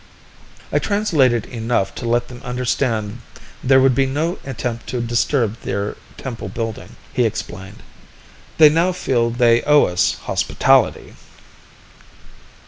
[0.71, 3.21] "I translated enough to let them understand
[3.63, 7.83] there would be no attempt to disturb their temple building," he explained.
[8.57, 11.13] "They now feel they owe us hospitality."